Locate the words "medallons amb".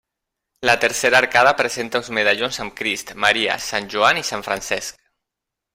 2.19-2.75